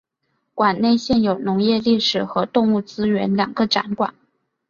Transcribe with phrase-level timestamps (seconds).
[0.55, 4.15] 馆内现有农业历史和动物资源两个展馆。